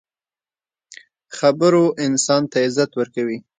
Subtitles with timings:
[1.37, 3.37] خبرو انسان ته عزت ورکوي.